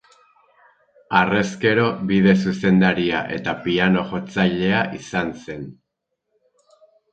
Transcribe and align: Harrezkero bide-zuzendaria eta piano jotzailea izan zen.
Harrezkero 1.19 1.83
bide-zuzendaria 2.13 3.21
eta 3.37 3.55
piano 3.67 4.07
jotzailea 4.15 4.83
izan 5.03 5.33
zen. 5.45 5.71